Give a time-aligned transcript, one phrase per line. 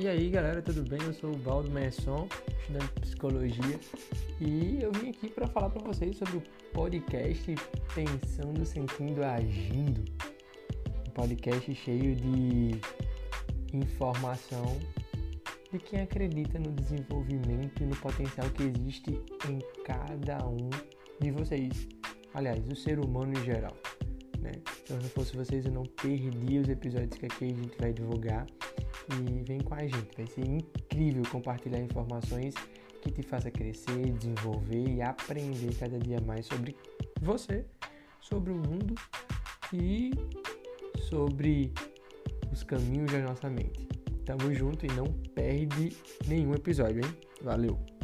[0.00, 0.98] E aí galera, tudo bem?
[1.02, 2.26] Eu sou o Valdo Messon,
[2.58, 3.80] estudante de psicologia,
[4.40, 6.42] e eu vim aqui para falar para vocês sobre o
[6.72, 7.54] podcast
[7.94, 10.02] Pensando, Sentindo, Agindo.
[11.06, 12.80] Um podcast cheio de
[13.74, 14.78] informação
[15.70, 20.70] de quem acredita no desenvolvimento e no potencial que existe em cada um
[21.20, 21.86] de vocês.
[22.32, 23.76] Aliás, o ser humano em geral.
[24.40, 24.52] Né?
[24.82, 28.46] Então, se fosse vocês, eu não perdia os episódios que aqui a gente vai divulgar
[29.14, 30.16] e vem com a gente.
[30.16, 32.54] Vai ser incrível compartilhar informações
[33.02, 36.76] que te faça crescer, desenvolver e aprender cada dia mais sobre
[37.20, 37.64] você,
[38.20, 38.94] sobre o mundo
[39.72, 40.10] e
[41.08, 41.72] sobre
[42.52, 43.88] os caminhos da nossa mente.
[44.24, 45.96] Tamo junto e não perde
[46.26, 47.16] nenhum episódio, hein?
[47.42, 47.99] Valeu!